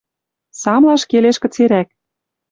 [0.61, 1.87] Самлаш келеш кыцерӓк.